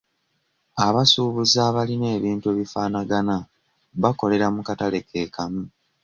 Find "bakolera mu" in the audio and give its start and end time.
4.01-4.61